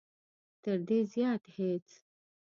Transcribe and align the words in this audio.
تر 0.63 0.77
دې 0.87 0.99
زیات 1.13 1.43
هېڅ. 1.57 1.87